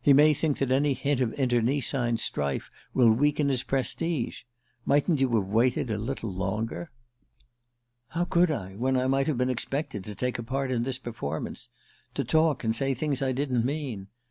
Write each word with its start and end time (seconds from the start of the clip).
He 0.00 0.14
may 0.14 0.32
think 0.32 0.56
that 0.56 0.70
any 0.70 0.94
hint 0.94 1.20
of 1.20 1.34
internecine 1.34 2.16
strife 2.16 2.70
will 2.94 3.10
weaken 3.12 3.50
his 3.50 3.62
prestige. 3.62 4.44
Mightn't 4.86 5.20
you 5.20 5.28
have 5.36 5.48
waited 5.48 5.90
a 5.90 5.98
little 5.98 6.32
longer?" 6.32 6.88
"How 8.08 8.24
could 8.24 8.50
I, 8.50 8.72
when 8.76 8.96
I 8.96 9.06
might 9.06 9.26
have 9.26 9.36
been 9.36 9.50
expected 9.50 10.02
to 10.04 10.14
take 10.14 10.38
a 10.38 10.42
part 10.42 10.72
in 10.72 10.84
this 10.84 10.96
performance? 10.98 11.68
To 12.14 12.24
talk, 12.24 12.64
and 12.64 12.74
say 12.74 12.94
things 12.94 13.20
I 13.20 13.32
didn't 13.32 13.66
mean? 13.66 14.06